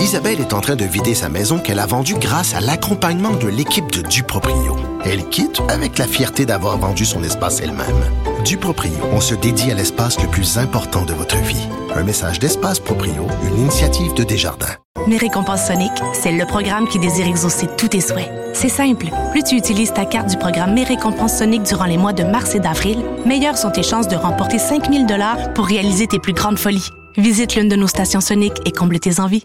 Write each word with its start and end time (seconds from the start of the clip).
Isabelle 0.00 0.40
est 0.40 0.54
en 0.54 0.62
train 0.62 0.76
de 0.76 0.84
vider 0.86 1.14
sa 1.14 1.28
maison 1.28 1.58
qu'elle 1.58 1.78
a 1.78 1.84
vendue 1.84 2.14
grâce 2.14 2.54
à 2.54 2.60
l'accompagnement 2.60 3.32
de 3.32 3.48
l'équipe 3.48 3.92
de 3.92 4.00
Duproprio. 4.00 4.74
Elle 5.04 5.28
quitte 5.28 5.60
avec 5.68 5.98
la 5.98 6.06
fierté 6.06 6.46
d'avoir 6.46 6.78
vendu 6.78 7.04
son 7.04 7.22
espace 7.22 7.60
elle-même. 7.60 7.86
Duproprio, 8.42 8.92
on 9.12 9.20
se 9.20 9.34
dédie 9.34 9.70
à 9.70 9.74
l'espace 9.74 10.18
le 10.20 10.26
plus 10.26 10.56
important 10.56 11.04
de 11.04 11.12
votre 11.12 11.36
vie. 11.36 11.68
Un 11.94 12.02
message 12.02 12.38
d'Espace 12.38 12.80
Proprio, 12.80 13.26
une 13.46 13.58
initiative 13.58 14.14
de 14.14 14.24
Desjardins. 14.24 14.74
Mes 15.06 15.18
récompenses 15.18 15.66
Sonic, 15.66 15.92
c'est 16.14 16.32
le 16.32 16.46
programme 16.46 16.88
qui 16.88 16.98
désire 16.98 17.26
exaucer 17.26 17.66
tous 17.76 17.88
tes 17.88 18.00
souhaits. 18.00 18.30
C'est 18.54 18.68
simple. 18.70 19.08
Plus 19.32 19.44
tu 19.44 19.56
utilises 19.56 19.92
ta 19.92 20.06
carte 20.06 20.30
du 20.30 20.38
programme 20.38 20.72
Mes 20.72 20.84
récompenses 20.84 21.38
Sonic 21.38 21.62
durant 21.64 21.84
les 21.84 21.98
mois 21.98 22.14
de 22.14 22.24
mars 22.24 22.54
et 22.54 22.60
d'avril, 22.60 23.04
meilleures 23.26 23.58
sont 23.58 23.70
tes 23.70 23.82
chances 23.82 24.08
de 24.08 24.16
remporter 24.16 24.58
5000 24.58 25.06
dollars 25.06 25.52
pour 25.52 25.66
réaliser 25.66 26.06
tes 26.06 26.18
plus 26.18 26.32
grandes 26.32 26.58
folies. 26.58 26.88
Visite 27.18 27.54
l'une 27.54 27.68
de 27.68 27.76
nos 27.76 27.86
stations 27.86 28.22
Sonic 28.22 28.54
et 28.64 28.72
comble 28.72 28.98
tes 28.98 29.20
envies. 29.20 29.44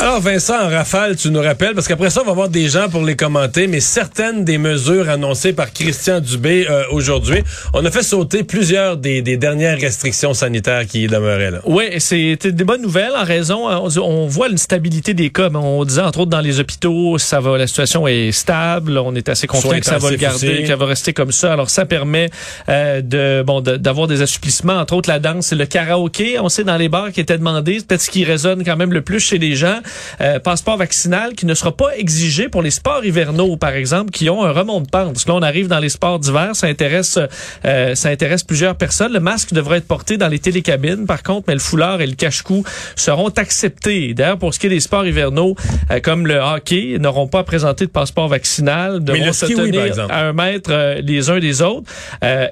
Alors 0.00 0.20
Vincent, 0.20 0.60
en 0.60 0.68
rafale, 0.68 1.16
tu 1.16 1.30
nous 1.30 1.40
rappelles, 1.40 1.74
parce 1.74 1.86
qu'après 1.86 2.10
ça, 2.10 2.22
on 2.22 2.24
va 2.24 2.32
avoir 2.32 2.48
des 2.48 2.68
gens 2.68 2.88
pour 2.88 3.04
les 3.04 3.14
commenter, 3.14 3.66
mais 3.66 3.80
certaines 3.80 4.44
des 4.44 4.58
mesures 4.58 5.08
annoncées 5.08 5.52
par 5.52 5.72
Christian 5.72 6.20
Dubé 6.20 6.66
euh, 6.68 6.82
aujourd'hui, 6.90 7.42
on 7.72 7.84
a 7.84 7.90
fait 7.90 8.02
sauter 8.02 8.42
plusieurs 8.42 8.96
des, 8.96 9.22
des, 9.22 9.36
dernières 9.36 9.78
restrictions 9.78 10.34
sanitaires 10.34 10.86
qui 10.86 11.06
demeuraient 11.06 11.50
là. 11.50 11.60
Oui, 11.64 11.84
c'était 11.98 12.52
des 12.52 12.64
bonnes 12.64 12.82
nouvelles 12.82 13.12
en 13.16 13.24
raison, 13.24 13.68
euh, 13.68 14.00
on, 14.00 14.26
voit 14.26 14.48
une 14.48 14.58
stabilité 14.58 15.14
des 15.14 15.30
cas, 15.30 15.48
on 15.54 15.84
disait 15.84 16.00
entre 16.00 16.20
autres 16.20 16.30
dans 16.30 16.40
les 16.40 16.58
hôpitaux, 16.58 17.18
ça 17.18 17.40
va, 17.40 17.58
la 17.58 17.66
situation 17.66 18.08
est 18.08 18.32
stable, 18.32 18.98
on 18.98 19.14
est 19.14 19.28
assez 19.28 19.46
confiant 19.46 19.78
que 19.78 19.86
ça 19.86 19.98
va 19.98 20.10
le 20.10 20.16
garder, 20.16 20.64
qu'elle 20.64 20.78
va 20.78 20.86
rester 20.86 21.12
comme 21.12 21.32
ça. 21.32 21.52
Alors 21.52 21.70
ça 21.70 21.84
permet 21.84 22.30
euh, 22.68 23.02
de 23.02 23.42
bon 23.46 23.60
d'avoir 23.60 24.08
des 24.08 24.22
assouplissements, 24.22 24.78
entre 24.78 24.94
autres 24.94 25.08
la 25.08 25.18
danse 25.18 25.52
et 25.52 25.56
le 25.56 25.66
karaoké, 25.66 26.38
on 26.40 26.48
sait 26.48 26.64
dans 26.64 26.76
les 26.76 26.88
bars 26.88 27.12
qui 27.12 27.20
étaient 27.20 27.38
demandés, 27.38 27.78
peut-être 27.86 28.02
ce 28.02 28.10
qui 28.10 28.24
résonne 28.24 28.64
quand 28.64 28.76
même 28.76 28.92
le 28.92 29.02
plus 29.02 29.20
chez 29.20 29.38
les 29.38 29.54
gens. 29.54 29.80
Euh, 30.20 30.38
passeport 30.38 30.76
vaccinal 30.76 31.34
qui 31.34 31.46
ne 31.46 31.54
sera 31.54 31.72
pas 31.72 31.96
exigé 31.96 32.48
pour 32.48 32.62
les 32.62 32.70
sports 32.70 33.04
hivernaux, 33.04 33.56
par 33.56 33.74
exemple, 33.74 34.10
qui 34.10 34.30
ont 34.30 34.44
un 34.44 34.52
remont 34.52 34.80
de 34.80 34.88
pente. 34.88 35.12
Parce 35.12 35.24
que 35.24 35.30
là, 35.30 35.36
on 35.36 35.42
arrive 35.42 35.68
dans 35.68 35.78
les 35.78 35.88
sports 35.88 36.18
d'hiver, 36.18 36.50
ça 36.54 36.66
intéresse, 36.66 37.18
euh, 37.64 37.94
ça 37.94 38.08
intéresse 38.08 38.44
plusieurs 38.44 38.76
personnes. 38.76 39.12
Le 39.12 39.20
masque 39.20 39.52
devrait 39.52 39.78
être 39.78 39.86
porté 39.86 40.16
dans 40.16 40.28
les 40.28 40.38
télécabines, 40.38 41.06
par 41.06 41.22
contre, 41.22 41.44
mais 41.48 41.54
le 41.54 41.60
foulard 41.60 42.00
et 42.00 42.06
le 42.06 42.14
cache-cou 42.14 42.64
seront 42.96 43.28
acceptés. 43.30 44.14
D'ailleurs, 44.14 44.38
pour 44.38 44.54
ce 44.54 44.58
qui 44.58 44.66
est 44.66 44.70
des 44.70 44.80
sports 44.80 45.06
hivernaux, 45.06 45.56
euh, 45.90 46.00
comme 46.00 46.26
le 46.26 46.38
hockey, 46.38 46.96
n'auront 46.98 47.28
pas 47.28 47.40
à 47.40 47.44
présenter 47.44 47.86
de 47.86 47.90
passeport 47.90 48.28
vaccinal, 48.28 49.02
devront 49.02 49.32
se 49.32 49.46
tenir 49.46 49.98
à 50.10 50.26
un 50.26 50.32
mètre 50.32 51.00
les 51.02 51.30
uns 51.30 51.38
des 51.38 51.62
autres. 51.62 51.90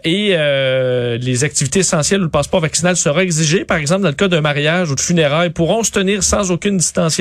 et 0.04 0.36
les 1.20 1.44
activités 1.44 1.80
essentielles 1.80 2.20
où 2.20 2.24
le 2.24 2.30
passeport 2.30 2.60
vaccinal 2.60 2.96
sera 2.96 3.22
exigé, 3.22 3.64
par 3.64 3.78
exemple, 3.78 4.02
dans 4.02 4.08
le 4.08 4.14
cas 4.14 4.28
d'un 4.28 4.40
mariage 4.40 4.90
ou 4.90 4.94
de 4.94 5.00
funérailles, 5.00 5.50
pourront 5.50 5.82
se 5.82 5.90
tenir 5.90 6.22
sans 6.22 6.50
aucune 6.50 6.76
distanciation 6.76 7.19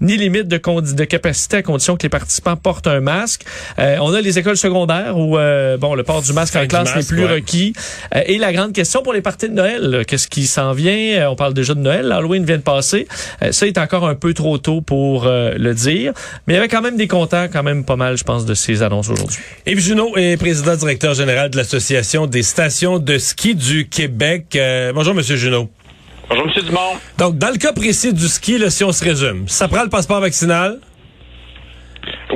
ni 0.00 0.16
limite 0.16 0.48
de, 0.48 0.56
de 0.94 1.04
capacité 1.04 1.58
à 1.58 1.62
condition 1.62 1.96
que 1.96 2.02
les 2.02 2.08
participants 2.08 2.56
portent 2.56 2.86
un 2.86 3.00
masque. 3.00 3.42
Euh, 3.78 3.96
on 4.00 4.12
a 4.12 4.20
les 4.20 4.38
écoles 4.38 4.56
secondaires 4.56 5.16
où 5.16 5.38
euh, 5.38 5.76
bon 5.76 5.94
le 5.94 6.02
port 6.02 6.22
du 6.22 6.32
masque 6.32 6.56
en 6.56 6.66
classe 6.66 6.94
n'est 6.94 7.02
plus 7.02 7.26
requis. 7.26 7.72
Euh, 8.14 8.22
et 8.26 8.38
la 8.38 8.52
grande 8.52 8.72
question 8.72 9.02
pour 9.02 9.12
les 9.12 9.20
parties 9.20 9.48
de 9.48 9.54
Noël, 9.54 10.04
qu'est-ce 10.06 10.28
qui 10.28 10.46
s'en 10.46 10.72
vient? 10.72 11.28
On 11.30 11.36
parle 11.36 11.54
déjà 11.54 11.74
de 11.74 11.80
Noël, 11.80 12.12
Halloween 12.12 12.44
vient 12.44 12.56
de 12.56 12.62
passer. 12.62 13.06
ça 13.50 13.66
est 13.66 13.78
encore 13.78 14.06
un 14.06 14.14
peu 14.14 14.34
trop 14.34 14.58
tôt 14.58 14.80
pour 14.80 15.26
le 15.26 15.72
dire, 15.74 16.12
mais 16.46 16.54
il 16.54 16.56
y 16.56 16.58
avait 16.58 16.68
quand 16.68 16.82
même 16.82 16.96
des 16.96 17.08
contents, 17.08 17.46
quand 17.52 17.62
même 17.62 17.84
pas 17.84 17.96
mal, 17.96 18.16
je 18.16 18.24
pense, 18.24 18.44
de 18.44 18.54
ces 18.54 18.82
annonces 18.82 19.08
aujourd'hui. 19.08 19.38
Yves 19.66 19.80
Junot 19.80 20.16
est 20.16 20.36
président 20.36 20.76
directeur 20.76 21.14
général 21.14 21.50
de 21.50 21.56
l'association 21.56 22.26
des 22.26 22.42
stations 22.42 22.98
de 22.98 23.18
ski 23.18 23.54
du 23.54 23.88
Québec. 23.88 24.58
bonjour, 24.94 25.14
Monsieur 25.14 25.36
Junot. 25.36 25.70
Bonjour, 26.30 26.46
M. 26.46 26.62
Dumont. 26.64 26.96
Donc, 27.18 27.38
dans 27.38 27.50
le 27.50 27.56
cas 27.56 27.72
précis 27.72 28.12
du 28.12 28.28
ski, 28.28 28.56
là, 28.56 28.70
si 28.70 28.84
on 28.84 28.92
se 28.92 29.02
résume, 29.02 29.48
ça 29.48 29.66
prend 29.66 29.82
le 29.82 29.88
passeport 29.88 30.20
vaccinal? 30.20 30.78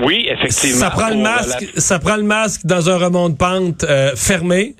Oui, 0.02 0.26
effectivement. 0.28 0.80
Ça 0.80 0.90
prend 0.90 1.10
le 1.10 1.16
masque, 1.16 1.64
ça 1.76 2.00
prend 2.00 2.16
le 2.16 2.24
masque 2.24 2.62
dans 2.64 2.90
un 2.90 2.96
remont 2.98 3.28
de 3.28 3.36
pente 3.36 3.84
euh, 3.84 4.16
fermé? 4.16 4.74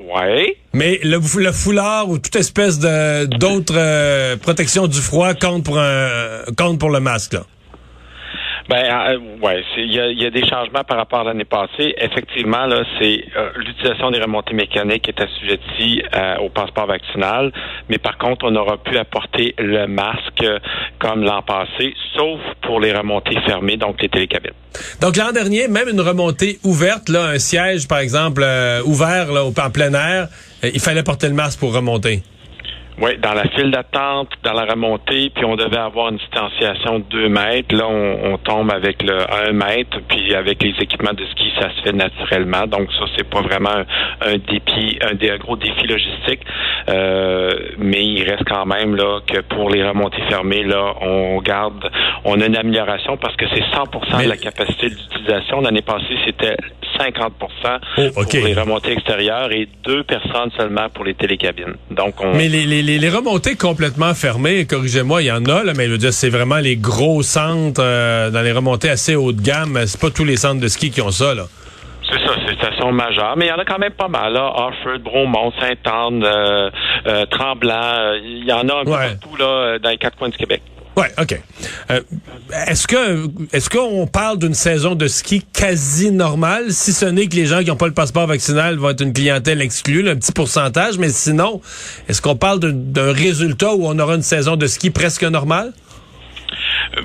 Oui. 0.00 0.54
Mais 0.72 1.00
le, 1.02 1.18
le, 1.38 1.52
foulard 1.52 2.08
ou 2.08 2.18
toute 2.18 2.36
espèce 2.36 2.78
de 2.78 3.24
d'autres 3.24 3.74
euh, 3.76 4.36
protections 4.36 4.86
du 4.86 5.00
froid 5.00 5.34
compte 5.34 5.64
pour 5.64 5.78
un 5.78 6.44
compte 6.56 6.78
pour 6.78 6.90
le 6.90 7.00
masque. 7.00 7.32
Là. 7.32 7.42
Ben 8.68 8.84
euh, 8.84 9.18
ouais, 9.40 9.62
il 9.76 9.94
y 9.94 10.00
a, 10.00 10.10
y 10.10 10.26
a, 10.26 10.30
des 10.30 10.44
changements 10.46 10.82
par 10.82 10.96
rapport 10.96 11.20
à 11.20 11.24
l'année 11.24 11.44
passée. 11.44 11.94
Effectivement, 11.98 12.66
là, 12.66 12.82
c'est 12.98 13.24
euh, 13.36 13.50
l'utilisation 13.56 14.10
des 14.10 14.20
remontées 14.20 14.54
mécaniques 14.54 15.08
est 15.08 15.20
assujettie 15.20 16.02
euh, 16.14 16.38
au 16.38 16.48
passeport 16.48 16.86
vaccinal, 16.86 17.52
mais 17.88 17.98
par 17.98 18.18
contre, 18.18 18.46
on 18.46 18.50
n'aura 18.50 18.78
pu 18.78 18.98
apporter 18.98 19.54
le 19.58 19.86
masque 19.86 20.44
comme 20.98 21.22
l'an 21.22 21.42
passé, 21.42 21.94
sauf 22.16 22.40
pour 22.62 22.80
les 22.80 22.92
remontées 22.92 23.40
fermées, 23.46 23.76
donc 23.76 24.02
les 24.02 24.08
télécabines. 24.08 24.52
Donc 25.00 25.16
l'an 25.16 25.30
dernier, 25.30 25.68
même 25.68 25.88
une 25.88 26.00
remontée 26.00 26.58
ouverte, 26.64 27.08
là, 27.08 27.26
un 27.26 27.38
siège 27.38 27.86
par 27.86 27.98
exemple 27.98 28.44
ouvert 28.84 29.32
là, 29.32 29.44
en 29.44 29.70
plein 29.70 29.94
air, 29.94 30.28
il 30.62 30.80
fallait 30.80 31.02
porter 31.02 31.28
le 31.28 31.34
masque 31.34 31.60
pour 31.60 31.72
remonter. 31.72 32.22
Oui, 32.98 33.18
dans 33.18 33.34
la 33.34 33.44
file 33.48 33.70
d'attente, 33.70 34.30
dans 34.42 34.54
la 34.54 34.64
remontée, 34.64 35.30
puis 35.34 35.44
on 35.44 35.54
devait 35.54 35.76
avoir 35.76 36.08
une 36.08 36.16
distanciation 36.16 37.00
de 37.00 37.04
2 37.10 37.28
mètres. 37.28 37.74
Là, 37.76 37.86
on, 37.86 38.38
tombe 38.38 38.72
avec 38.72 39.02
le 39.02 39.18
1 39.48 39.52
mètre, 39.52 39.98
puis 40.08 40.34
avec 40.34 40.62
les 40.62 40.74
équipements 40.80 41.12
de 41.12 41.24
ski, 41.26 41.52
ça 41.60 41.68
se 41.76 41.82
fait 41.82 41.92
naturellement. 41.92 42.66
Donc 42.66 42.90
ça, 42.92 43.04
c'est 43.14 43.28
pas 43.28 43.42
vraiment 43.42 43.84
un, 44.22 44.36
défi, 44.38 44.98
un, 45.02 45.36
gros 45.36 45.56
défi 45.56 45.86
logistique. 45.86 46.40
Euh, 46.88 47.52
mais 47.76 48.02
il 48.02 48.22
reste 48.22 48.44
quand 48.48 48.64
même 48.64 48.96
là 48.96 49.20
que 49.26 49.40
pour 49.42 49.68
les 49.68 49.86
remontées 49.86 50.22
fermées, 50.30 50.64
là, 50.64 50.94
on 51.02 51.38
garde, 51.42 51.90
on 52.26 52.40
a 52.40 52.46
une 52.46 52.56
amélioration 52.56 53.16
parce 53.16 53.36
que 53.36 53.44
c'est 53.54 53.60
100% 53.60 54.24
de 54.24 54.28
la 54.28 54.36
capacité 54.36 54.90
d'utilisation. 54.90 55.60
L'année 55.60 55.82
passée, 55.82 56.16
c'était 56.26 56.56
50% 56.98 57.30
pour 58.14 58.24
les 58.32 58.54
remontées 58.54 58.92
extérieures 58.92 59.52
et 59.52 59.68
deux 59.84 60.02
personnes 60.02 60.50
seulement 60.56 60.88
pour 60.88 61.04
les 61.04 61.14
télécabines. 61.14 61.74
Donc, 61.90 62.20
on... 62.20 62.34
Mais 62.34 62.48
les, 62.48 62.66
les, 62.66 62.82
les 62.82 63.10
remontées 63.10 63.54
complètement 63.56 64.12
fermées, 64.12 64.66
corrigez-moi, 64.66 65.22
il 65.22 65.26
y 65.26 65.32
en 65.32 65.44
a, 65.44 65.62
là, 65.62 65.72
mais 65.76 65.86
c'est 66.10 66.30
vraiment 66.30 66.56
les 66.56 66.76
gros 66.76 67.22
centres 67.22 67.80
euh, 67.82 68.30
dans 68.30 68.42
les 68.42 68.52
remontées 68.52 68.90
assez 68.90 69.14
haut 69.14 69.32
de 69.32 69.40
gamme. 69.40 69.78
C'est 69.86 70.00
pas 70.00 70.10
tous 70.10 70.24
les 70.24 70.36
centres 70.36 70.60
de 70.60 70.68
ski 70.68 70.90
qui 70.90 71.00
ont 71.00 71.12
ça, 71.12 71.32
là. 71.32 71.44
C'est 72.10 72.24
ça, 72.24 72.34
c'est 72.44 72.52
une 72.52 72.58
station 72.58 72.92
majeure, 72.92 73.36
mais 73.36 73.46
il 73.46 73.48
y 73.48 73.52
en 73.52 73.58
a 73.58 73.64
quand 73.64 73.78
même 73.78 73.92
pas 73.92 74.08
mal, 74.08 74.32
là. 74.32 74.52
Harford, 74.56 74.98
Bromont, 75.00 75.52
Sainte-Anne, 75.60 76.24
euh, 76.24 76.70
euh, 77.06 77.26
Tremblant, 77.26 78.14
il 78.22 78.44
y 78.44 78.52
en 78.52 78.68
a 78.68 78.80
un 78.80 78.84
peu 78.84 78.90
partout, 78.90 79.36
là, 79.38 79.78
dans 79.78 79.90
les 79.90 79.98
quatre 79.98 80.16
coins 80.16 80.28
du 80.28 80.36
Québec. 80.36 80.62
Ouais, 80.96 81.12
ok. 81.20 81.38
Euh, 81.90 82.00
est-ce 82.68 82.86
que 82.86 83.28
est-ce 83.52 83.68
qu'on 83.68 84.06
parle 84.06 84.38
d'une 84.38 84.54
saison 84.54 84.94
de 84.94 85.08
ski 85.08 85.44
quasi 85.52 86.10
normale, 86.10 86.72
si 86.72 86.94
ce 86.94 87.04
n'est 87.04 87.26
que 87.26 87.36
les 87.36 87.44
gens 87.44 87.60
qui 87.60 87.66
n'ont 87.66 87.76
pas 87.76 87.86
le 87.86 87.92
passeport 87.92 88.26
vaccinal 88.26 88.76
vont 88.76 88.88
être 88.88 89.02
une 89.02 89.12
clientèle 89.12 89.60
exclue, 89.60 90.08
un 90.08 90.16
petit 90.16 90.32
pourcentage, 90.32 90.96
mais 90.96 91.10
sinon, 91.10 91.60
est-ce 92.08 92.22
qu'on 92.22 92.36
parle 92.36 92.60
d'un 92.60 93.12
résultat 93.12 93.74
où 93.74 93.86
on 93.86 93.98
aura 93.98 94.14
une 94.14 94.22
saison 94.22 94.56
de 94.56 94.66
ski 94.66 94.88
presque 94.88 95.24
normale? 95.24 95.74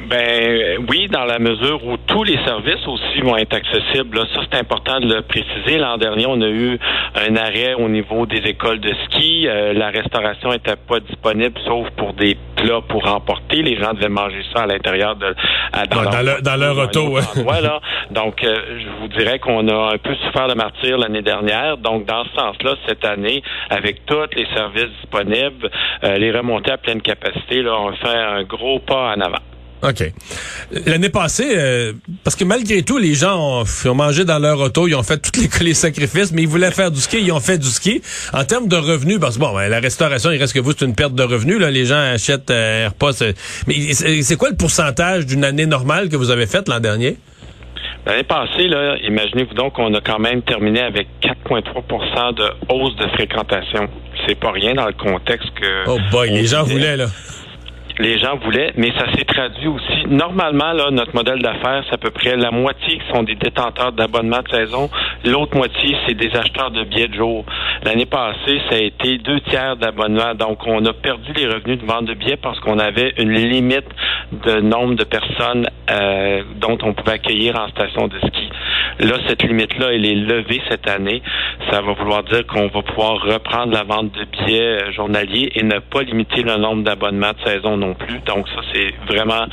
Ben 0.07 0.77
oui, 0.89 1.09
dans 1.09 1.25
la 1.25 1.37
mesure 1.37 1.85
où 1.85 1.97
tous 1.97 2.23
les 2.23 2.37
services 2.45 2.87
aussi 2.87 3.19
vont 3.21 3.35
être 3.35 3.53
accessibles. 3.53 4.19
Ça, 4.33 4.41
c'est 4.49 4.57
important 4.57 4.99
de 5.01 5.13
le 5.13 5.21
préciser. 5.21 5.77
L'an 5.77 5.97
dernier, 5.97 6.25
on 6.27 6.41
a 6.41 6.47
eu 6.47 6.79
un 7.15 7.35
arrêt 7.35 7.73
au 7.73 7.89
niveau 7.89 8.25
des 8.25 8.37
écoles 8.37 8.79
de 8.79 8.93
ski. 9.05 9.47
Euh, 9.47 9.73
la 9.73 9.89
restauration 9.89 10.51
n'était 10.51 10.77
pas 10.77 11.01
disponible, 11.01 11.59
sauf 11.65 11.89
pour 11.97 12.13
des 12.13 12.37
plats 12.55 12.81
pour 12.87 13.05
emporter. 13.05 13.61
Les 13.63 13.77
gens 13.77 13.93
devaient 13.93 14.07
manger 14.07 14.43
ça 14.53 14.63
à 14.63 14.65
l'intérieur 14.67 15.17
de 15.17 15.35
dans, 15.89 16.57
leur, 16.57 16.77
auto. 16.77 17.17
Voilà. 17.43 17.81
Donc, 18.11 18.43
euh, 18.43 18.79
je 18.79 19.01
vous 19.01 19.07
dirais 19.09 19.39
qu'on 19.39 19.67
a 19.67 19.93
un 19.93 19.97
peu 19.97 20.15
souffert 20.15 20.47
de 20.47 20.53
martyr 20.53 20.97
l'année 20.97 21.21
dernière. 21.21 21.77
Donc, 21.77 22.05
dans 22.05 22.23
ce 22.25 22.31
sens-là, 22.31 22.75
cette 22.87 23.03
année, 23.03 23.43
avec 23.69 24.05
tous 24.05 24.15
les 24.35 24.47
services 24.55 24.91
disponibles, 25.01 25.69
euh, 26.03 26.17
les 26.17 26.31
remontées 26.31 26.71
à 26.71 26.77
pleine 26.77 27.01
capacité, 27.01 27.61
là, 27.61 27.75
on 27.77 27.91
fait 27.93 28.17
un 28.17 28.43
gros 28.43 28.79
pas 28.79 29.13
en 29.15 29.21
avant. 29.21 29.50
OK. 29.83 30.03
L'année 30.85 31.09
passée, 31.09 31.53
euh, 31.55 31.93
parce 32.23 32.35
que 32.35 32.43
malgré 32.43 32.83
tout, 32.83 32.97
les 32.97 33.15
gens 33.15 33.63
ont, 33.63 33.95
mangé 33.95 34.25
dans 34.25 34.37
leur 34.37 34.59
auto, 34.59 34.87
ils 34.87 34.95
ont 34.95 35.03
fait 35.03 35.17
tous 35.17 35.39
les, 35.39 35.49
les, 35.65 35.73
sacrifices, 35.73 36.31
mais 36.31 36.43
ils 36.43 36.47
voulaient 36.47 36.71
faire 36.71 36.91
du 36.91 36.99
ski, 36.99 37.17
ils 37.19 37.31
ont 37.31 37.39
fait 37.39 37.57
du 37.57 37.67
ski. 37.67 38.01
En 38.33 38.43
termes 38.43 38.67
de 38.67 38.75
revenus, 38.75 39.19
parce 39.19 39.35
que 39.35 39.41
bon, 39.41 39.53
ben, 39.53 39.67
la 39.69 39.79
restauration, 39.79 40.31
il 40.31 40.37
reste 40.37 40.53
que 40.53 40.59
vous, 40.59 40.71
c'est 40.71 40.85
une 40.85 40.95
perte 40.95 41.15
de 41.15 41.23
revenus. 41.23 41.59
Là, 41.59 41.71
les 41.71 41.85
gens 41.85 41.99
achètent 41.99 42.51
euh, 42.51 42.89
repas. 42.89 43.23
Mais 43.67 43.93
c'est 43.93 44.35
quoi 44.35 44.49
le 44.49 44.57
pourcentage 44.57 45.25
d'une 45.25 45.43
année 45.43 45.65
normale 45.65 46.09
que 46.09 46.15
vous 46.15 46.29
avez 46.29 46.45
faite 46.45 46.67
l'an 46.67 46.79
dernier? 46.79 47.17
L'année 48.05 48.23
passée, 48.23 48.67
là, 48.67 48.97
imaginez-vous 49.03 49.53
donc 49.53 49.73
qu'on 49.73 49.93
a 49.93 50.01
quand 50.01 50.19
même 50.19 50.41
terminé 50.41 50.81
avec 50.81 51.07
4,3% 51.21 52.35
de 52.35 52.43
hausse 52.69 52.95
de 52.97 53.07
fréquentation. 53.09 53.87
C'est 54.27 54.39
pas 54.39 54.51
rien 54.51 54.73
dans 54.73 54.87
le 54.87 54.93
contexte 54.93 55.49
que. 55.59 55.87
Oh 55.87 55.97
boy, 56.11 56.29
les 56.29 56.45
gens 56.45 56.63
voulaient, 56.63 56.97
là 56.97 57.07
les 57.99 58.17
gens 58.19 58.37
voulaient, 58.37 58.71
mais 58.77 58.91
ça 58.97 59.11
s'est 59.13 59.25
traduit 59.25 59.67
aussi. 59.67 60.07
Normalement, 60.07 60.71
là, 60.73 60.89
notre 60.91 61.15
modèle 61.15 61.39
d'affaires, 61.39 61.83
c'est 61.87 61.95
à 61.95 61.97
peu 61.97 62.11
près 62.11 62.35
la 62.35 62.51
moitié 62.51 62.99
qui 62.99 63.13
sont 63.13 63.23
des 63.23 63.35
détenteurs 63.35 63.91
d'abonnements 63.91 64.41
de 64.41 64.49
saison, 64.49 64.89
l'autre 65.25 65.55
moitié, 65.55 65.95
c'est 66.07 66.15
des 66.15 66.35
acheteurs 66.35 66.71
de 66.71 66.83
billets 66.83 67.07
de 67.07 67.15
jour. 67.15 67.45
L'année 67.83 68.05
passée, 68.05 68.61
ça 68.69 68.75
a 68.75 68.79
été 68.79 69.17
deux 69.17 69.39
tiers 69.41 69.77
d'abonnements. 69.77 70.35
Donc, 70.35 70.65
on 70.67 70.85
a 70.85 70.93
perdu 70.93 71.33
les 71.33 71.47
revenus 71.47 71.79
de 71.79 71.85
vente 71.85 72.05
de 72.05 72.13
billets 72.13 72.37
parce 72.37 72.59
qu'on 72.59 72.79
avait 72.79 73.13
une 73.17 73.33
limite 73.33 73.87
de 74.31 74.61
nombre 74.61 74.95
de 74.95 75.03
personnes 75.03 75.67
euh, 75.89 76.43
dont 76.57 76.77
on 76.83 76.93
pouvait 76.93 77.13
accueillir 77.13 77.59
en 77.59 77.69
station 77.69 78.07
de 78.07 78.17
ski. 78.19 78.49
Là, 78.99 79.15
cette 79.27 79.43
limite-là, 79.43 79.93
elle 79.93 80.05
est 80.05 80.15
levée 80.15 80.61
cette 80.69 80.87
année. 80.87 81.21
Ça 81.71 81.79
va 81.79 81.93
vouloir 81.93 82.23
dire 82.23 82.45
qu'on 82.47 82.67
va 82.67 82.81
pouvoir 82.81 83.21
reprendre 83.21 83.71
la 83.71 83.83
vente 83.83 84.11
de 84.11 84.25
billets 84.25 84.61
euh, 84.61 84.91
journaliers 84.91 85.53
et 85.55 85.63
ne 85.63 85.79
pas 85.79 86.01
limiter 86.01 86.43
le 86.43 86.57
nombre 86.57 86.83
d'abonnements 86.83 87.31
de 87.31 87.49
saison 87.49 87.77
non 87.77 87.93
plus. 87.93 88.19
Donc, 88.25 88.45
ça, 88.49 88.61
c'est 88.73 88.93
vraiment 89.07 89.45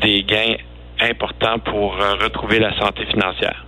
des 0.00 0.22
gains 0.22 0.54
importants 1.00 1.58
pour 1.58 1.96
euh, 2.00 2.14
retrouver 2.22 2.60
la 2.60 2.78
santé 2.78 3.04
financière. 3.06 3.66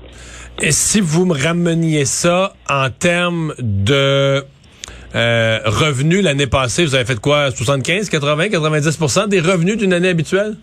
Et 0.63 0.71
si 0.71 1.01
vous 1.01 1.27
me 1.27 1.35
rameniez 1.35 2.05
ça 2.05 2.53
en 2.69 2.91
termes 2.91 3.55
de 3.59 4.45
euh, 5.15 5.59
revenus 5.65 6.23
l'année 6.23 6.47
passée, 6.47 6.85
vous 6.85 6.95
avez 6.95 7.05
fait 7.05 7.21
quoi? 7.21 7.51
75, 7.51 8.09
80, 8.09 8.47
90% 8.47 9.29
des 9.29 9.41
revenus 9.41 9.77
d'une 9.77 9.93
année 9.93 10.11
habituelle? 10.11 10.55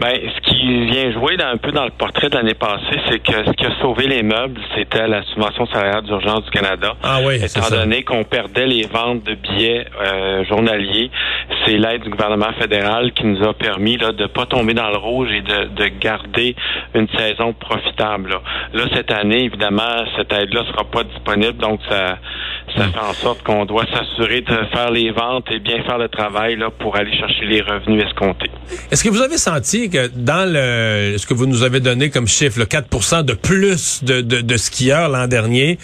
Ben, 0.00 0.12
ce 0.12 0.50
qui 0.50 0.86
vient 0.86 1.12
jouer 1.12 1.36
un 1.40 1.56
peu 1.56 1.70
dans 1.70 1.84
le 1.84 1.90
portrait 1.90 2.28
de 2.28 2.34
l'année 2.34 2.54
passée, 2.54 3.00
c'est 3.08 3.20
que 3.20 3.44
ce 3.46 3.50
qui 3.52 3.64
a 3.64 3.70
sauvé 3.80 4.06
les 4.08 4.22
meubles, 4.22 4.60
c'était 4.76 5.06
la 5.06 5.22
subvention 5.22 5.66
salariale 5.66 6.02
d'urgence 6.02 6.44
du 6.44 6.50
Canada. 6.50 6.94
Ah 7.02 7.20
oui, 7.24 7.36
Étant 7.36 7.70
donné 7.70 8.02
qu'on 8.02 8.24
perdait 8.24 8.66
les 8.66 8.86
ventes 8.86 9.22
de 9.24 9.34
billets 9.34 9.86
euh, 10.00 10.44
journaliers, 10.46 11.10
c'est 11.64 11.76
l'aide 11.76 12.02
du 12.02 12.10
gouvernement 12.10 12.52
fédéral 12.58 13.12
qui 13.12 13.24
nous 13.26 13.42
a 13.46 13.54
permis 13.54 13.96
là, 13.96 14.12
de 14.12 14.26
pas 14.26 14.46
tomber 14.46 14.74
dans 14.74 14.90
le 14.90 14.96
rouge 14.96 15.28
et 15.30 15.42
de, 15.42 15.68
de 15.74 15.86
garder 16.00 16.56
une 16.94 17.08
saison 17.16 17.52
profitable. 17.52 18.30
Là. 18.30 18.42
là, 18.72 18.84
cette 18.94 19.12
année, 19.12 19.44
évidemment, 19.44 20.04
cette 20.16 20.32
aide-là 20.32 20.64
sera 20.72 20.84
pas 20.84 21.04
disponible, 21.04 21.56
donc 21.56 21.80
ça, 21.88 22.18
ça 22.76 22.88
fait 22.88 22.98
en 22.98 23.14
sorte 23.14 23.42
qu'on 23.42 23.64
doit 23.64 23.86
s'assurer 23.86 24.40
de 24.40 24.56
faire 24.72 24.90
les 24.90 25.10
ventes 25.10 25.46
et 25.50 25.58
bien 25.58 25.82
faire 25.84 25.98
le 25.98 26.08
travail 26.08 26.56
là, 26.56 26.70
pour 26.70 26.96
aller 26.96 27.16
chercher 27.16 27.44
les 27.46 27.60
revenus 27.60 28.04
escomptés. 28.04 28.50
Est-ce 28.90 29.04
que 29.04 29.08
vous 29.08 29.22
avez 29.22 29.38
senti 29.38 29.90
que 29.90 30.08
dans 30.14 30.50
le 30.50 31.16
ce 31.18 31.26
que 31.26 31.34
vous 31.34 31.46
nous 31.46 31.62
avez 31.62 31.80
donné 31.80 32.10
comme 32.10 32.26
chiffre, 32.26 32.58
le 32.58 32.64
4% 32.64 33.24
de 33.24 33.34
plus 33.34 34.02
de, 34.02 34.20
de, 34.20 34.40
de 34.40 34.56
skieurs 34.56 35.08
l'an 35.08 35.26
dernier, 35.26 35.78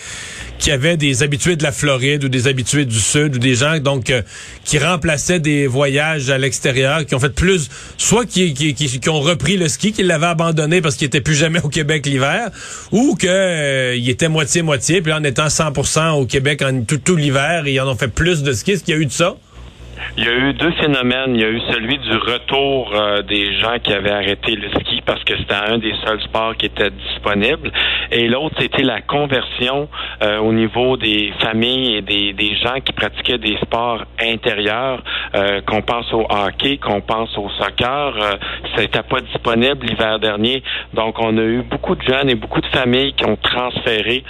qui 0.61 0.71
avaient 0.71 0.97
des 0.97 1.23
habitués 1.23 1.57
de 1.57 1.63
la 1.63 1.73
Floride 1.73 2.25
ou 2.25 2.29
des 2.29 2.47
habitués 2.47 2.85
du 2.85 3.01
Sud 3.01 3.37
ou 3.37 3.39
des 3.39 3.55
gens 3.55 3.79
donc 3.79 4.11
euh, 4.11 4.23
qui 4.65 4.79
remplaçaient 4.79 5.41
des 5.41 5.67
voyages 5.67 6.29
à 6.31 6.39
l'extérieur, 6.39 7.07
qui 7.07 7.15
ont 7.15 7.19
fait 7.19 7.35
plus, 7.35 7.71
soit 7.97 8.27
qui, 8.27 8.53
qui, 8.53 8.75
qui, 8.75 9.09
ont 9.09 9.21
repris 9.21 9.57
le 9.57 9.69
ski, 9.69 9.93
qui 9.93 10.03
l'avaient 10.03 10.27
abandonné 10.27 10.83
parce 10.83 10.97
qu'ils 10.97 11.07
étaient 11.07 11.23
plus 11.23 11.35
jamais 11.35 11.61
au 11.65 11.69
Québec 11.69 12.05
l'hiver, 12.07 12.51
ou 12.93 13.17
que 13.17 13.27
euh, 13.27 13.97
il 13.97 14.09
était 14.11 14.29
moitié 14.29 14.63
moitié, 14.63 15.01
puis 15.01 15.13
en 15.13 15.25
étant 15.25 15.47
100% 15.47 16.21
au 16.21 16.27
Québec 16.27 16.63
en 16.63 16.80
tout, 16.87 17.17
l'hiver, 17.17 17.67
ils 17.67 17.81
en 17.81 17.89
ont 17.89 17.97
fait 17.97 18.13
plus 18.13 18.43
de 18.43 18.53
ski. 18.53 18.73
Est-ce 18.73 18.85
qu'il 18.85 18.95
y 18.95 18.99
a 18.99 19.01
eu 19.01 19.07
de 19.07 19.13
ça? 19.13 19.37
Il 20.17 20.25
y 20.25 20.29
a 20.29 20.33
eu 20.33 20.53
deux 20.55 20.73
phénomènes. 20.73 21.35
Il 21.35 21.41
y 21.41 21.45
a 21.45 21.49
eu 21.51 21.61
celui 21.71 21.99
du 21.99 22.13
retour 22.13 22.93
euh, 22.95 23.23
des 23.23 23.59
gens 23.59 23.79
qui 23.83 23.93
avaient 23.93 24.11
arrêté 24.11 24.57
le 24.57 24.69
ski 24.81 25.03
parce 25.07 25.23
que 25.25 25.37
c'était 25.37 25.55
un 25.55 25.79
des 25.79 25.95
seuls 26.05 26.21
sports 26.23 26.57
qui 26.57 26.67
était 26.67 26.91
disponible. 26.91 27.71
Et 28.11 28.29
l'autre, 28.29 28.57
c'était 28.59 28.83
la 28.83 29.01
conversion 29.03 29.89
euh, 30.23 30.39
au 30.39 30.53
niveau 30.53 30.97
des 30.97 31.33
familles 31.41 31.97
et 31.97 32.03
des, 32.03 32.33
des, 32.33 32.57
gens 32.57 32.81
qui 32.85 32.93
pratiquaient 32.93 33.39
des 33.39 33.57
sports 33.59 34.05
intérieurs, 34.21 35.03
euh, 35.35 35.61
qu'on 35.63 35.83
pense 35.83 36.13
au 36.13 36.27
hockey, 36.29 36.79
qu'on 36.79 37.01
pense 37.01 37.37
au 37.39 37.49
soccer. 37.51 38.15
ça 38.75 38.83
n'était 38.83 39.03
pas 39.03 39.21
disponible 39.21 39.87
l'hiver 39.87 40.19
dernier. 40.19 40.63
Donc, 40.93 41.21
on 41.21 41.37
a 41.39 41.43
eu 41.43 41.63
beaucoup 41.63 41.95
de 41.95 42.03
jeunes 42.03 42.29
et 42.29 42.35
beaucoup 42.35 42.61
de 42.61 42.67
familles 42.69 43.13
qui 43.15 43.25
ont 43.27 43.37
transféré 43.37 44.25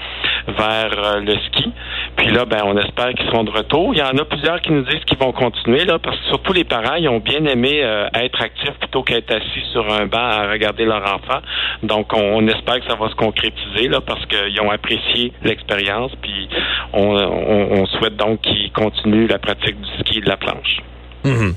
vers 0.47 1.20
le 1.20 1.35
ski. 1.47 1.73
Puis 2.20 2.32
là, 2.32 2.44
ben, 2.44 2.61
on 2.67 2.76
espère 2.76 3.14
qu'ils 3.14 3.25
seront 3.31 3.44
de 3.44 3.50
retour. 3.50 3.94
Il 3.94 3.99
y 3.99 4.02
en 4.02 4.19
a 4.19 4.25
plusieurs 4.26 4.61
qui 4.61 4.72
nous 4.72 4.82
disent 4.82 5.02
qu'ils 5.06 5.17
vont 5.17 5.32
continuer, 5.32 5.87
là, 5.87 5.99
parce 5.99 6.19
que 6.19 6.25
surtout 6.26 6.52
les 6.52 6.64
parents, 6.64 6.96
ils 6.96 7.08
ont 7.08 7.19
bien 7.19 7.43
aimé 7.46 7.81
euh, 7.82 8.08
être 8.12 8.43
actifs 8.43 8.78
plutôt 8.78 9.02
qu'être 9.02 9.34
assis 9.34 9.62
sur 9.72 9.90
un 9.90 10.05
banc 10.05 10.19
à 10.19 10.50
regarder 10.50 10.84
leur 10.84 11.00
enfant. 11.00 11.40
Donc, 11.82 12.12
on, 12.14 12.46
espère 12.46 12.81
que 12.81 12.87
ça 12.87 12.96
va 12.96 13.08
se 13.08 13.14
concrétiser, 13.14 13.88
là, 13.88 14.02
parce 14.02 14.26
qu'ils 14.26 14.61
ont 14.61 14.70
apprécié 14.70 15.32
l'expérience, 15.43 16.12
puis 16.20 16.46
on, 16.93 17.87
souhaite 17.87 18.17
donc 18.17 18.43
qu'ils 18.43 18.70
continuent 18.73 19.26
la 19.26 19.38
pratique 19.38 19.81
du 19.81 19.88
ski 20.00 20.19
et 20.19 20.20
de 20.20 20.28
la 20.28 20.37
planche. 20.37 20.76
Mhm. 21.25 21.55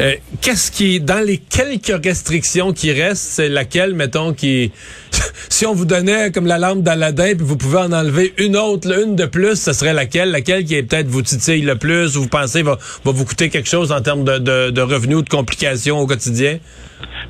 Euh, 0.00 0.14
qu'est-ce 0.40 0.70
qui, 0.70 1.00
dans 1.00 1.24
les 1.24 1.36
quelques 1.36 2.04
restrictions 2.04 2.72
qui 2.72 2.90
restent, 2.92 3.32
c'est 3.32 3.48
laquelle, 3.50 3.94
mettons, 3.94 4.32
qui, 4.32 4.72
si 5.50 5.66
on 5.66 5.74
vous 5.74 5.84
donnait 5.84 6.32
comme 6.32 6.46
la 6.46 6.58
lampe 6.58 6.82
d'Aladin, 6.82 7.34
puis 7.36 7.44
vous 7.44 7.56
pouvez 7.56 7.78
en 7.78 7.92
enlever 7.92 8.32
une 8.38 8.56
autre, 8.56 8.90
une 8.98 9.14
de 9.14 9.26
plus, 9.26 9.60
ce 9.60 9.72
serait 9.72 9.92
laquelle? 9.92 10.30
Laquelle 10.30 10.64
qui 10.64 10.74
est 10.74 10.82
peut-être 10.84 11.08
vous 11.08 11.22
titille 11.22 11.62
le 11.62 11.76
plus, 11.76 12.16
ou 12.16 12.22
vous 12.22 12.28
pensez 12.28 12.62
va, 12.62 12.78
va 13.04 13.12
vous 13.12 13.24
coûter 13.26 13.50
quelque 13.50 13.68
chose 13.68 13.92
en 13.92 14.00
termes 14.00 14.24
de, 14.24 14.38
de, 14.38 14.70
de 14.70 14.80
revenus 14.80 15.18
ou 15.18 15.22
de 15.22 15.28
complications 15.28 15.98
au 15.98 16.06
quotidien? 16.06 16.58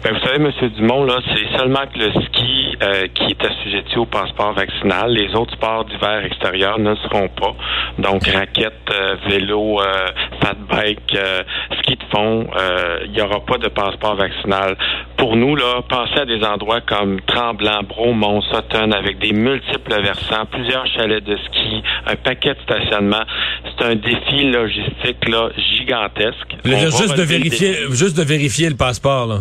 Ben, 0.05 0.13
vous 0.13 0.21
savez, 0.21 0.37
M. 0.37 0.71
Dumont, 0.77 1.05
là, 1.05 1.21
c'est 1.27 1.59
seulement 1.59 1.87
que 1.93 1.99
le 1.99 2.11
ski 2.23 2.70
euh, 2.83 3.07
qui 3.15 3.25
est 3.25 3.45
assujetti 3.45 3.99
au 3.99 4.07
passeport 4.07 4.55
vaccinal. 4.55 5.13
Les 5.13 5.35
autres 5.35 5.55
sports 5.55 5.85
d'hiver 5.85 6.25
extérieurs 6.25 6.79
ne 6.79 6.95
seront 6.97 7.29
pas. 7.29 7.55
Donc, 7.99 8.27
raquettes, 8.27 8.91
euh, 8.91 9.17
vélo, 9.29 9.81
euh, 9.81 10.07
fat 10.43 10.57
bike, 10.69 11.15
euh, 11.15 11.43
ski 11.81 11.97
de 11.97 12.05
fond, 12.11 12.47
il 13.05 13.13
n'y 13.13 13.21
aura 13.21 13.41
pas 13.45 13.59
de 13.59 13.69
passeport 13.69 14.17
vaccinal. 14.17 14.77
Pour 15.17 15.37
nous, 15.37 15.55
là, 15.57 15.83
pensez 15.89 16.21
à 16.21 16.25
des 16.25 16.43
endroits 16.45 16.81
comme 16.81 17.21
Tremblant, 17.23 17.83
Bromont, 17.83 18.41
Sutton, 18.43 18.93
avec 18.93 19.19
des 19.19 19.33
multiples 19.33 20.01
versants, 20.03 20.47
plusieurs 20.51 20.87
chalets 20.87 21.25
de 21.25 21.37
ski, 21.37 21.83
un 22.07 22.17
paquet 22.17 22.55
de 22.55 22.61
stationnement. 22.63 23.23
C'est 23.65 23.85
un 23.85 23.95
défi 23.97 24.51
logistique 24.51 25.29
là, 25.29 25.51
gigantesque. 25.77 26.57
juste 26.65 27.17
de 27.17 27.23
vérifier, 27.23 27.75
juste 27.91 28.17
de 28.17 28.25
vérifier 28.25 28.69
le 28.69 28.77
passeport, 28.77 29.27
là. 29.27 29.39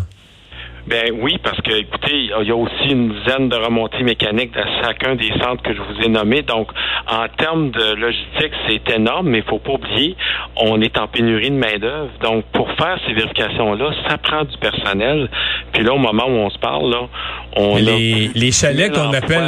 Ben 0.89 1.13
oui, 1.21 1.37
parce 1.43 1.61
que 1.61 1.71
écoutez, 1.71 2.31
il 2.41 2.47
y 2.47 2.51
a 2.51 2.55
aussi 2.55 2.89
une 2.89 3.13
dizaine 3.13 3.47
de 3.47 3.55
remontées 3.55 4.01
mécaniques 4.01 4.51
dans 4.55 4.65
chacun 4.83 5.13
des 5.13 5.31
centres 5.39 5.61
que 5.61 5.71
je 5.71 5.79
vous 5.79 6.01
ai 6.03 6.09
nommés. 6.09 6.41
Donc, 6.41 6.71
en 7.07 7.27
termes 7.27 7.69
de 7.69 7.93
logistique, 7.93 8.51
c'est 8.67 8.95
énorme, 8.95 9.29
mais 9.29 9.37
il 9.37 9.43
faut 9.43 9.59
pas 9.59 9.73
oublier, 9.73 10.15
on 10.55 10.81
est 10.81 10.97
en 10.97 11.07
pénurie 11.07 11.51
de 11.51 11.57
main-d'œuvre. 11.57 12.09
Donc, 12.23 12.43
pour 12.45 12.71
faire 12.71 12.97
ces 13.05 13.13
vérifications-là, 13.13 13.91
ça 14.07 14.17
prend 14.17 14.43
du 14.45 14.57
personnel. 14.57 15.29
Puis 15.73 15.83
là, 15.83 15.93
au 15.93 15.99
moment 15.99 16.25
où 16.25 16.37
on 16.37 16.49
se 16.49 16.57
parle, 16.57 16.89
là, 16.89 17.07
on 17.55 17.75
les, 17.75 18.31
les 18.33 18.51
chalets 18.51 18.91
qu'on 18.91 19.13
appelle 19.13 19.47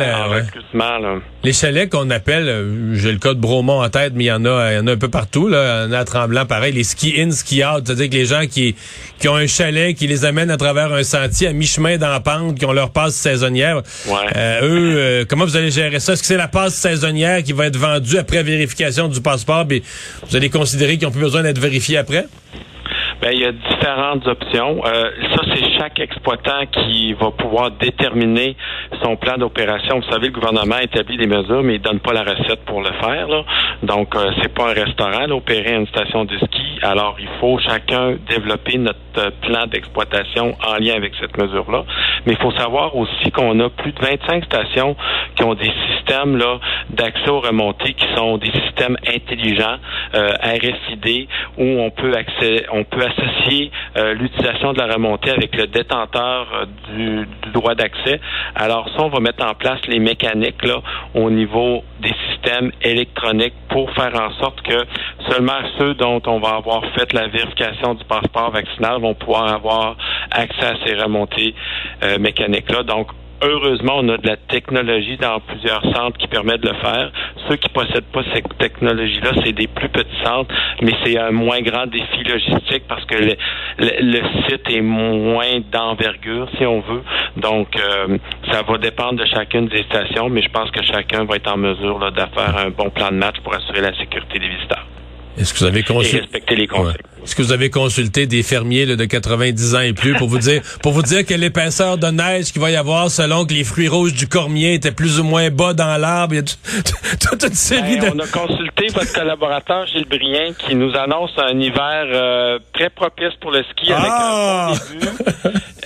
les 1.44 1.54
chalets 1.54 1.90
qu'on 1.90 2.10
appelle, 2.10 2.48
euh, 2.48 2.96
j'ai 2.96 3.12
le 3.12 3.18
cas 3.18 3.34
de 3.34 3.40
Bromont 3.40 3.82
en 3.82 3.90
tête, 3.90 4.14
mais 4.16 4.26
il 4.26 4.28
y 4.28 4.32
en 4.32 4.46
a, 4.46 4.72
il 4.72 4.76
y 4.76 4.80
en 4.80 4.88
a 4.88 4.92
un 4.92 4.98
peu 4.98 5.10
partout 5.10 5.48
là, 5.48 5.86
il 5.86 5.88
y 5.88 5.90
en 5.90 5.94
a 5.94 6.00
à 6.00 6.06
Tremblant 6.06 6.46
pareil, 6.46 6.74
les 6.74 6.84
ski 6.84 7.16
in, 7.18 7.32
ski 7.32 7.64
out, 7.64 7.84
c'est-à-dire 7.86 8.10
que 8.10 8.16
les 8.16 8.26
gens 8.26 8.46
qui 8.46 8.76
qui 9.20 9.28
ont 9.28 9.36
un 9.36 9.48
chalet 9.48 9.96
qui 9.96 10.08
les 10.08 10.26
amène 10.26 10.52
à 10.52 10.58
travers 10.58 10.94
un 10.94 11.04
sentier 11.04 11.48
à 11.48 11.54
mi-chemin 11.54 11.98
dans 11.98 12.10
la 12.10 12.20
pente, 12.20 12.58
qui 12.58 12.66
ont 12.66 12.74
leur 12.74 12.92
passe 12.92 13.16
saisonnière. 13.16 13.82
Euh, 14.36 15.22
eux, 15.22 15.26
comment 15.30 15.46
vous 15.46 15.58
allez 15.58 15.72
gérer 15.72 16.00
ça? 16.00 16.14
Est-ce 16.14 16.22
que 16.22 16.28
c'est 16.28 16.38
la 16.38 16.48
passe 16.48 16.76
saisonnière 16.76 17.44
qui 17.44 17.54
va 17.54 17.68
être 17.68 17.78
vendue 17.78 18.18
après 18.18 18.44
vérification 18.44 19.08
du 19.08 19.22
passeport, 19.22 19.68
puis 19.68 19.84
vous 20.30 20.36
allez 20.36 20.50
considérer 20.50 20.98
qu'ils 20.98 21.08
ont 21.08 21.12
plus 21.12 21.22
besoin 21.22 21.44
d'être 21.44 21.60
vérifiés 21.60 21.98
après? 21.98 22.26
Ben, 23.22 23.32
il 23.34 23.40
y 23.40 23.46
a 23.46 23.52
différentes 23.52 24.28
options. 24.28 24.82
Euh, 24.86 25.12
ça, 25.34 25.42
c'est 25.54 25.78
chaque 25.78 26.00
exploitant 26.00 26.66
qui 26.72 27.14
va 27.14 27.32
pouvoir 27.32 27.72
déterminer 27.72 28.56
son 29.04 29.16
plan 29.16 29.38
d'opération. 29.38 30.00
Vous 30.00 30.12
savez, 30.12 30.28
le 30.28 30.34
gouvernement 30.34 30.80
établit 30.80 31.18
des 31.18 31.28
mesures, 31.28 31.62
mais 31.62 31.76
il 31.76 31.82
donne 31.82 32.00
pas 32.00 32.14
la 32.14 32.24
recette 32.24 32.66
pour 32.66 32.82
le 32.82 32.92
faire. 32.94 33.28
Là. 33.28 33.44
Donc, 33.84 34.16
euh, 34.16 34.32
c'est 34.42 34.54
pas 34.54 34.72
un 34.72 34.74
restaurant, 34.74 35.28
là, 35.28 35.36
opérer 35.36 35.76
une 35.76 35.88
station 35.88 36.26
de 36.26 36.36
ski. 36.38 36.61
Alors, 36.84 37.16
il 37.20 37.30
faut 37.40 37.60
chacun 37.60 38.16
développer 38.28 38.78
notre 38.78 39.00
euh, 39.18 39.30
plan 39.42 39.68
d'exploitation 39.68 40.56
en 40.66 40.76
lien 40.78 40.96
avec 40.96 41.14
cette 41.20 41.38
mesure-là. 41.38 41.84
Mais 42.26 42.34
il 42.34 42.38
faut 42.40 42.52
savoir 42.52 42.96
aussi 42.96 43.32
qu'on 43.32 43.60
a 43.60 43.70
plus 43.70 43.92
de 43.92 44.00
25 44.00 44.46
stations 44.46 44.96
qui 45.36 45.44
ont 45.44 45.54
des 45.54 45.72
systèmes 45.88 46.38
là 46.38 46.60
d'accès 46.90 47.30
aux 47.30 47.40
remontées 47.40 47.94
qui 47.94 48.06
sont 48.16 48.38
des 48.38 48.52
systèmes 48.52 48.98
intelligents, 49.08 49.78
euh, 50.16 50.32
où 51.58 51.64
on 51.64 51.90
peut 51.92 52.14
accès, 52.16 52.66
on 52.72 52.84
peut 52.84 53.04
associer 53.04 53.72
euh, 53.98 54.14
l'utilisation 54.14 54.74
de 54.74 54.80
la 54.80 54.94
remontée 54.94 55.32
avec 55.32 55.56
le 55.56 55.68
détenteur 55.68 56.48
euh, 56.54 56.66
du, 56.94 57.52
droit 57.52 57.76
d'accès. 57.76 58.20
Alors 58.56 58.90
ça, 58.96 59.04
on 59.04 59.10
va 59.10 59.20
mettre 59.20 59.46
en 59.46 59.54
place 59.54 59.80
les 59.88 60.00
mécaniques 60.00 60.64
là, 60.66 60.82
au 61.14 61.30
niveau 61.30 61.84
des 62.00 62.14
systèmes 62.42 62.72
électroniques 62.82 63.54
pour 63.70 63.92
faire 63.94 64.14
en 64.16 64.32
sorte 64.40 64.62
que 64.62 64.86
seulement 65.30 65.60
ceux 65.78 65.94
dont 65.96 66.22
on 66.28 66.40
va 66.40 66.56
avoir 66.56 66.84
fait 66.94 67.12
la 67.14 67.28
vérification 67.28 67.94
du 67.94 68.04
passeport 68.06 68.52
vaccinal 68.52 69.02
vont 69.02 69.14
pouvoir 69.14 69.54
avoir 69.54 69.98
accès 70.32 70.66
à 70.66 70.74
ces 70.86 70.96
remontées 70.96 71.54
euh, 72.04 72.18
mécaniques-là. 72.20 72.84
Donc, 72.84 73.08
heureusement, 73.42 73.98
on 73.98 74.10
a 74.10 74.18
de 74.18 74.28
la 74.28 74.38
technologie 74.38 75.18
dans 75.18 75.40
plusieurs 75.40 75.84
centres 75.94 76.18
qui 76.18 76.28
permet 76.28 76.58
de 76.58 76.68
le 76.68 76.76
faire. 76.76 77.12
ceux 77.48 77.56
qui 77.56 77.70
possèdent 77.70 78.12
pas 78.12 78.22
cette 78.34 78.58
technologie-là, 78.58 79.32
c'est 79.44 79.54
des 79.54 79.68
plus 79.68 79.90
petits 79.90 80.24
centres, 80.24 80.54
mais 80.82 80.94
c'est 81.04 81.18
un 81.18 81.32
moins 81.32 81.62
grand 81.62 81.88
défi 81.88 82.24
logistique 82.24 82.84
parce 82.88 83.06
que 83.06 83.16
le, 83.80 84.22
site 84.48 84.70
est 84.70 84.82
moins 84.82 85.60
d'envergure, 85.72 86.48
si 86.58 86.66
on 86.66 86.82
veut. 86.82 87.04
Donc, 87.38 87.70
euh, 87.78 88.18
ça 88.52 88.62
va 88.62 88.78
dépendre 88.78 89.20
de 89.20 89.26
chacune 89.26 89.68
des 89.68 89.84
stations, 89.84 90.30
mais 90.30 90.42
je 90.42 90.50
pense 90.50 90.70
que 90.72 90.84
chacun 90.84 91.26
va 91.26 91.36
être 91.36 91.52
en 91.52 91.58
mesure 91.58 92.00
là, 92.00 92.12
de 92.12 92.22
un 92.22 92.70
bon 92.70 92.90
plan 92.90 93.10
de 93.10 93.16
match 93.16 93.40
pour 93.44 93.54
assurer 93.54 93.82
la 93.82 93.96
sécurité 93.98 94.40
des 94.40 94.48
visiteurs. 94.48 94.86
Est-ce 95.38 95.54
que 95.54 95.60
vous 95.60 95.66
avez 95.66 95.84
consulté 95.84 96.56
les 96.56 96.68
Est-ce 97.24 97.36
que 97.36 97.42
vous 97.42 97.52
avez 97.54 97.70
consulté 97.70 98.28
des 98.28 98.44
fermiers 98.44 98.86
de 98.86 99.06
90 99.06 99.76
ans 99.76 99.80
et 99.80 99.94
plus 99.94 100.14
pour 100.16 100.28
vous 100.28 100.40
dire 100.40 100.62
pour 100.84 100.92
vous 100.92 101.02
dire 101.02 101.26
que 101.26 101.34
l'épaisseur 101.34 101.98
de 101.98 102.08
neige 102.08 102.52
qu'il 102.52 102.62
va 102.62 102.70
y 102.72 102.76
avoir 102.76 103.10
selon 103.10 103.46
que 103.46 103.54
les 103.54 103.64
fruits 103.64 103.88
rouges 103.88 104.14
du 104.14 104.28
cormier 104.28 104.74
étaient 104.74 104.92
plus 104.92 105.20
ou 105.20 105.24
moins 105.24 105.50
bas 105.50 105.74
dans 105.74 106.00
l'arbre, 106.00 106.34
il 106.34 106.38
y 106.38 106.40
a 106.40 106.44
toute 107.30 107.44
une 107.44 107.54
série 107.54 108.00
ben, 108.00 108.14
On 108.16 108.20
a 108.20 108.28
consulté 108.28 108.88
votre 108.94 109.14
collaborateur 109.14 109.88
Gilles 109.88 110.08
Brien 110.08 110.54
qui 110.54 110.76
nous 110.76 110.94
annonce 110.96 111.32
un 111.38 111.58
hiver 111.60 112.06
euh, 112.08 112.60
très 112.74 112.90
propice 112.90 113.34
pour 113.40 113.52
le 113.52 113.64
ski 113.64 113.92
avec 113.92 114.06
un 114.06 114.12
ah! 114.12 114.74
bon 114.74 115.00
début. 115.00 115.08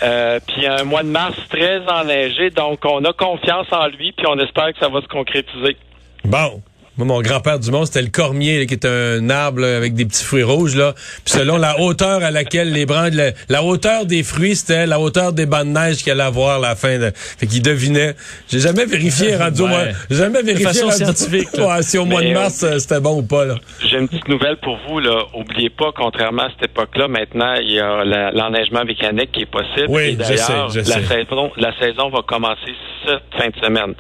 Euh, 0.03 0.39
puis 0.45 0.67
un 0.67 0.83
mois 0.83 1.03
de 1.03 1.07
mars 1.07 1.37
très 1.49 1.79
enneigé, 1.87 2.49
donc 2.49 2.79
on 2.83 3.03
a 3.05 3.13
confiance 3.13 3.67
en 3.71 3.87
lui, 3.87 4.11
puis 4.11 4.25
on 4.27 4.37
espère 4.39 4.73
que 4.73 4.79
ça 4.79 4.89
va 4.89 5.01
se 5.01 5.07
concrétiser. 5.07 5.77
Bon. 6.25 6.61
Moi, 6.97 7.05
mon 7.05 7.21
grand-père 7.21 7.59
du 7.59 7.71
monde, 7.71 7.85
c'était 7.85 8.01
le 8.01 8.09
cormier, 8.09 8.65
qui 8.67 8.73
est 8.73 8.85
un 8.85 9.29
arbre 9.29 9.63
avec 9.65 9.95
des 9.95 10.05
petits 10.05 10.23
fruits 10.23 10.43
rouges. 10.43 10.75
Là. 10.75 10.93
Puis 11.25 11.33
selon 11.33 11.57
la 11.57 11.79
hauteur 11.81 12.23
à 12.23 12.31
laquelle 12.31 12.71
les 12.71 12.85
branches... 12.85 13.11
La, 13.49 13.63
hauteur 13.63 14.05
des 14.05 14.23
fruits, 14.23 14.55
c'était 14.55 14.85
la 14.85 14.99
hauteur 14.99 15.33
des 15.33 15.45
bancs 15.45 15.65
de 15.65 15.71
neige 15.71 15.97
qu'il 15.97 16.11
allait 16.13 16.23
avoir 16.23 16.57
à 16.57 16.59
la 16.59 16.75
fin. 16.75 16.97
De... 16.97 17.11
Fait 17.13 17.47
qu'il 17.47 17.61
devinait. 17.61 18.15
J'ai 18.47 18.59
jamais 18.59 18.85
vérifié, 18.85 19.35
rendu 19.35 19.63
ouais. 19.63 19.67
moi. 19.67 19.79
J'ai 20.09 20.17
jamais 20.17 20.41
vérifié. 20.41 20.65
De 20.65 20.71
façon 20.71 20.91
scientifique. 20.91 21.49
si 21.81 21.97
au 21.97 22.05
mois 22.05 22.21
de 22.21 22.33
mars, 22.33 22.63
euh, 22.63 22.79
c'était 22.79 23.01
bon 23.01 23.19
ou 23.19 23.23
pas. 23.23 23.45
là. 23.45 23.55
J'ai 23.85 23.97
une 23.97 24.07
petite 24.07 24.29
nouvelle 24.29 24.57
pour 24.57 24.77
vous. 24.87 24.99
là. 24.99 25.25
Oubliez 25.33 25.69
pas, 25.69 25.91
contrairement 25.95 26.43
à 26.43 26.49
cette 26.51 26.71
époque-là, 26.71 27.07
maintenant, 27.07 27.55
il 27.55 27.71
y 27.71 27.79
a 27.79 28.03
l'enneigement 28.31 28.85
mécanique 28.85 29.31
qui 29.33 29.41
est 29.41 29.51
possible. 29.51 29.87
Oui, 29.89 30.17
je 30.17 30.35
sais, 30.35 30.53
je 30.69 30.79
la 30.79 31.05
Saison, 31.05 31.51
la 31.57 31.77
saison 31.77 32.09
va 32.09 32.21
commencer 32.25 32.73
cette 33.05 33.21
fin 33.37 33.49
de 33.49 33.65
semaine. 33.65 33.93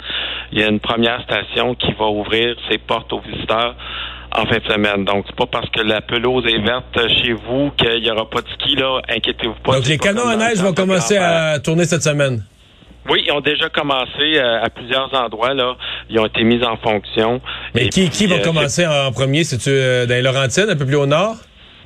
Il 0.51 0.59
y 0.59 0.63
a 0.63 0.67
une 0.67 0.79
première 0.79 1.21
station 1.23 1.75
qui 1.75 1.91
va 1.93 2.05
ouvrir 2.05 2.55
ses 2.69 2.77
portes 2.87 3.11
aux 3.13 3.21
visiteurs 3.21 3.75
en 4.35 4.45
fin 4.45 4.57
de 4.57 4.73
semaine. 4.73 5.05
Donc, 5.05 5.25
c'est 5.27 5.35
pas 5.35 5.45
parce 5.45 5.69
que 5.69 5.81
la 5.81 6.01
pelouse 6.01 6.45
est 6.45 6.59
verte 6.59 6.97
chez 7.21 7.33
vous 7.33 7.71
qu'il 7.77 8.01
n'y 8.01 8.09
aura 8.09 8.29
pas 8.29 8.41
de 8.41 8.47
ski, 8.49 8.75
là. 8.75 9.01
Inquiétez-vous 9.09 9.55
pas. 9.63 9.77
Donc, 9.77 9.87
les 9.87 9.97
canons 9.97 10.27
à 10.27 10.35
neige 10.35 10.57
vont 10.57 10.73
commencer 10.73 11.17
à 11.17 11.59
tourner 11.59 11.85
cette 11.85 12.03
semaine? 12.03 12.43
Oui, 13.09 13.23
ils 13.25 13.31
ont 13.31 13.41
déjà 13.41 13.69
commencé 13.69 14.19
euh, 14.19 14.63
à 14.63 14.69
plusieurs 14.69 15.13
endroits, 15.13 15.53
là. 15.53 15.75
Ils 16.09 16.19
ont 16.19 16.25
été 16.25 16.43
mis 16.43 16.63
en 16.63 16.75
fonction. 16.77 17.39
Mais 17.75 17.89
qui, 17.89 18.09
qui 18.09 18.25
va 18.25 18.35
euh, 18.35 18.43
commencer 18.43 18.85
en 18.85 19.11
premier? 19.11 19.43
C'est-tu 19.43 19.69
euh, 19.69 20.05
dans 20.07 20.15
les 20.15 20.23
Laurentides, 20.23 20.69
un 20.69 20.75
peu 20.75 20.85
plus 20.85 20.95
au 20.95 21.05
nord? 21.05 21.35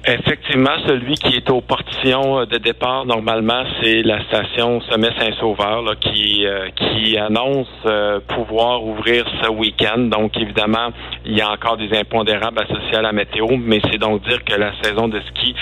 Effectivement, 0.05 0.77
celui 0.87 1.15
qui 1.15 1.35
est 1.35 1.49
au 1.49 1.59
portillon 1.59 2.45
de 2.45 2.57
départ, 2.57 3.05
normalement, 3.05 3.63
c'est 3.81 4.01
la 4.01 4.23
station 4.23 4.79
Sommet 4.81 5.11
Saint-Sauveur 5.19 5.83
qui, 5.99 6.45
euh, 6.45 6.69
qui 6.75 7.17
annonce 7.17 7.67
euh, 7.85 8.19
pouvoir 8.27 8.83
ouvrir 8.83 9.25
ce 9.43 9.49
week-end. 9.49 9.97
Donc, 9.97 10.37
évidemment, 10.37 10.89
il 11.25 11.37
y 11.37 11.41
a 11.41 11.51
encore 11.51 11.75
des 11.77 11.95
impondérables 11.97 12.59
associés 12.61 12.95
à 12.95 13.01
la 13.01 13.11
météo, 13.11 13.47
mais 13.57 13.81
c'est 13.91 13.97
donc 13.97 14.27
dire 14.27 14.43
que 14.45 14.55
la 14.55 14.71
saison 14.81 15.09
de 15.09 15.19
ski 15.19 15.53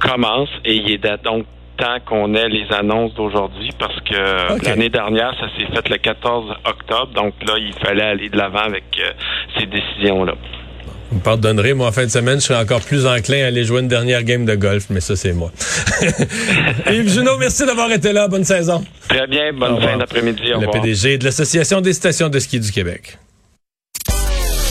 commence 0.00 0.50
et 0.64 0.74
il 0.74 0.90
est 0.90 1.22
donc 1.22 1.46
temps 1.76 1.98
qu'on 2.04 2.34
ait 2.34 2.48
les 2.48 2.66
annonces 2.72 3.14
d'aujourd'hui 3.14 3.70
parce 3.78 4.00
que 4.00 4.64
l'année 4.64 4.88
dernière, 4.88 5.34
ça 5.38 5.46
s'est 5.56 5.66
fait 5.66 5.88
le 5.88 5.98
14 5.98 6.54
octobre. 6.64 7.12
Donc 7.14 7.34
là, 7.46 7.54
il 7.58 7.72
fallait 7.74 8.02
aller 8.02 8.28
de 8.28 8.36
l'avant 8.36 8.60
avec 8.60 8.84
euh, 8.98 9.12
ces 9.58 9.66
décisions-là. 9.66 10.34
Vous 11.10 11.18
me 11.18 11.22
pardonnerez, 11.22 11.72
moi, 11.74 11.88
en 11.88 11.92
fin 11.92 12.04
de 12.04 12.10
semaine, 12.10 12.40
je 12.40 12.46
serai 12.46 12.58
encore 12.60 12.80
plus 12.80 13.06
enclin 13.06 13.44
à 13.44 13.46
aller 13.46 13.64
jouer 13.64 13.80
une 13.80 13.88
dernière 13.88 14.24
game 14.24 14.44
de 14.44 14.54
golf, 14.56 14.86
mais 14.90 15.00
ça, 15.00 15.14
c'est 15.14 15.32
moi. 15.32 15.52
Yves 16.90 17.10
Junot, 17.10 17.38
merci 17.38 17.64
d'avoir 17.64 17.90
été 17.92 18.12
là. 18.12 18.26
Bonne 18.26 18.44
saison. 18.44 18.84
Très 19.08 19.26
bien. 19.26 19.52
Bonne 19.52 19.80
fin 19.80 19.96
d'après-midi. 19.96 20.42
Le 20.60 20.70
PDG 20.70 21.18
de 21.18 21.24
l'Association 21.24 21.80
des 21.80 21.92
stations 21.92 22.28
de 22.28 22.38
ski 22.40 22.58
du 22.58 22.72
Québec. 22.72 23.18